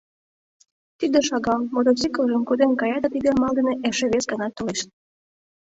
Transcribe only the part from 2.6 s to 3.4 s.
кая да тиде